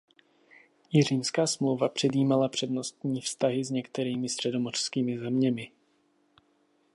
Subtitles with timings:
[0.93, 5.71] I Římská smlouva předjímala přednostní vztahy s některými středomořskými zeměmi.